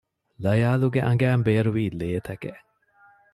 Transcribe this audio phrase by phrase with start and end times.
[0.43, 2.61] ލަޔާލުގެ އަނގައިން ބޭރުވީ ލޭތަކެއް